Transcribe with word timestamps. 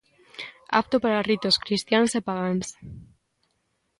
Apto 0.79 0.95
para 1.03 1.25
ritos 1.29 1.55
cristiáns 1.63 2.11
e 2.19 2.21
pagáns. 2.29 2.67